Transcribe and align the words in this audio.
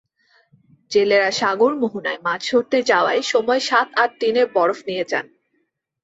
জেলেরা 0.91 1.29
সাগর 1.31 1.71
মোহনায় 1.75 2.19
মাছ 2.21 2.41
ধরতে 2.51 2.77
যাওয়ার 2.83 3.19
সময় 3.23 3.61
সাত-আট 3.69 4.11
দিনের 4.19 4.47
বরফ 4.55 4.79
নিয়ে 4.87 5.05
যান। 5.07 5.25